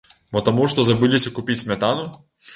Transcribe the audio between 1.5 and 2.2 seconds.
смятану!?